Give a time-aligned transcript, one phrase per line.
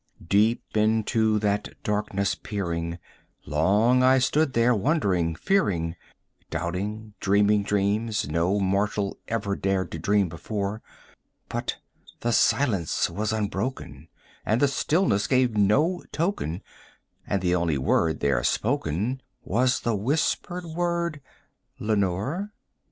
[0.27, 2.97] Deep into that darkness peering,
[3.45, 5.95] long I stood there wondering, fearing,
[6.49, 10.81] 25 Doubting, dreaming dreams no mortals ever dared to dream before;
[11.49, 11.77] But
[12.21, 14.07] the silence was unbroken,
[14.43, 16.63] and the stillness gave no token,
[17.27, 21.21] And the only word there spoken was the whispered word,
[21.77, 22.53] "Lenore?"